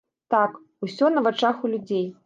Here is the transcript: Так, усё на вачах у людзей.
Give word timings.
Так, 0.33 0.55
усё 0.87 1.13
на 1.19 1.27
вачах 1.29 1.63
у 1.65 1.73
людзей. 1.77 2.13